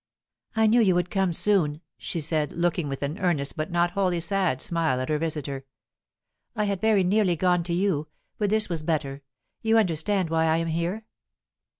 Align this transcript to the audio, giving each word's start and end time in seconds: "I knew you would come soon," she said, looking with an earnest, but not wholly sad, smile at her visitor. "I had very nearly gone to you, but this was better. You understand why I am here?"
"I 0.55 0.65
knew 0.65 0.81
you 0.81 0.95
would 0.95 1.11
come 1.11 1.31
soon," 1.31 1.81
she 1.95 2.21
said, 2.21 2.53
looking 2.53 2.89
with 2.89 3.03
an 3.03 3.19
earnest, 3.19 3.55
but 3.55 3.69
not 3.69 3.91
wholly 3.91 4.19
sad, 4.19 4.59
smile 4.59 4.99
at 4.99 5.09
her 5.09 5.19
visitor. 5.19 5.63
"I 6.55 6.63
had 6.63 6.81
very 6.81 7.03
nearly 7.03 7.35
gone 7.35 7.61
to 7.65 7.73
you, 7.73 8.07
but 8.39 8.49
this 8.49 8.67
was 8.67 8.81
better. 8.81 9.21
You 9.61 9.77
understand 9.77 10.31
why 10.31 10.45
I 10.47 10.57
am 10.57 10.69
here?" 10.69 11.05